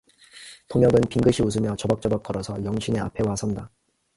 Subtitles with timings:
[0.69, 3.69] 동혁은 빙긋이 웃으며 저벅저벅 걸어서 영신의 앞에 와 선다.